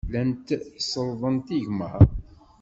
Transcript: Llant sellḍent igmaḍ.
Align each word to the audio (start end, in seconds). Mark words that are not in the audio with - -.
Llant 0.07 0.47
sellḍent 0.89 1.47
igmaḍ. 1.57 2.01